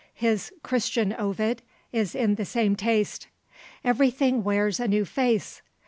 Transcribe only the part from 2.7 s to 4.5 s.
taste; everything